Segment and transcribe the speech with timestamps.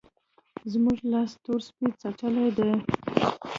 [0.71, 2.71] زموږ لاس تور سپي څټلی دی.